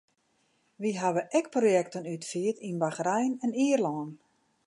Wy 0.81 0.91
hawwe 1.01 1.21
ek 1.39 1.49
projekten 1.55 2.09
útfierd 2.13 2.65
yn 2.69 2.81
Bachrein 2.85 3.39
en 3.45 3.57
Ierlân. 3.67 4.09